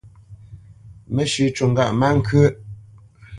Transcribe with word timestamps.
Mə́shʉ̄ 1.13 1.47
cû 1.55 1.63
ŋgâʼ 1.71 1.91
má 1.99 2.07
ŋkyə́ʼ. 2.19 2.51